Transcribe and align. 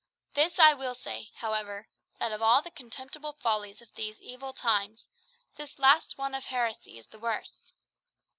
This 0.33 0.57
I 0.57 0.73
will 0.73 0.95
say, 0.95 1.29
however, 1.35 1.87
that 2.17 2.31
of 2.31 2.41
all 2.41 2.63
the 2.63 2.71
contemptible 2.71 3.33
follies 3.33 3.83
of 3.83 3.93
these 3.93 4.19
evil 4.19 4.51
times, 4.51 5.05
this 5.57 5.77
last 5.77 6.17
one 6.17 6.33
of 6.33 6.45
heresy 6.45 6.97
is 6.97 7.05
the 7.05 7.19
worst. 7.19 7.71